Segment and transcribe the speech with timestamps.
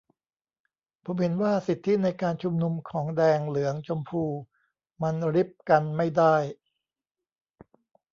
[1.05, 4.23] ผมเห็นว่าสิทธิในการชุมนุมของแดงเหลืองชมพู
[5.01, 6.35] มันริบกันไม่ได้